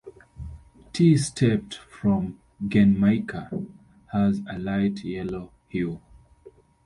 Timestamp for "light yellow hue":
4.57-6.01